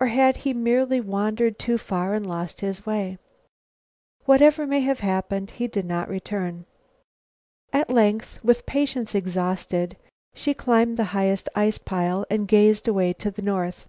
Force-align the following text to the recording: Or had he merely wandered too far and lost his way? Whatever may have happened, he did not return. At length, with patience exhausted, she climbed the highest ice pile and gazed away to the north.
Or 0.00 0.08
had 0.08 0.38
he 0.38 0.52
merely 0.52 1.00
wandered 1.00 1.56
too 1.56 1.78
far 1.78 2.12
and 2.12 2.26
lost 2.26 2.60
his 2.60 2.84
way? 2.84 3.18
Whatever 4.24 4.66
may 4.66 4.80
have 4.80 4.98
happened, 4.98 5.52
he 5.52 5.68
did 5.68 5.84
not 5.86 6.08
return. 6.08 6.66
At 7.72 7.88
length, 7.88 8.40
with 8.42 8.66
patience 8.66 9.14
exhausted, 9.14 9.96
she 10.34 10.54
climbed 10.54 10.96
the 10.96 11.04
highest 11.14 11.48
ice 11.54 11.78
pile 11.78 12.26
and 12.28 12.48
gazed 12.48 12.88
away 12.88 13.12
to 13.22 13.30
the 13.30 13.42
north. 13.42 13.86